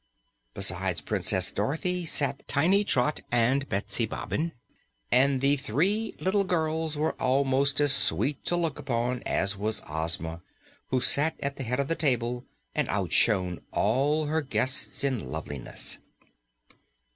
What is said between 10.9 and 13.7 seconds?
sat at the head of her table and outshone